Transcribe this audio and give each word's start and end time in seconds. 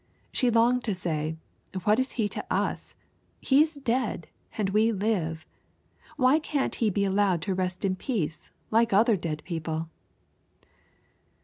She 0.31 0.49
longed 0.49 0.83
to 0.85 0.95
say: 0.95 1.37
"What 1.83 1.99
is 1.99 2.13
he 2.13 2.27
to 2.29 2.43
us? 2.51 2.95
He 3.39 3.61
is 3.61 3.75
dead 3.75 4.27
and 4.57 4.71
we 4.71 4.91
live. 4.91 5.45
Why 6.17 6.39
can't 6.39 6.73
he 6.73 6.89
be 6.89 7.05
allowed 7.05 7.43
to 7.43 7.53
rest 7.53 7.85
in 7.85 7.95
peace, 7.95 8.51
like 8.71 8.93
other 8.93 9.15
dead 9.15 9.43
people?" 9.45 9.89